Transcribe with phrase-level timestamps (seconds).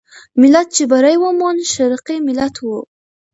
[0.41, 2.79] ملت چې بری وموند، شرقي ملت وو.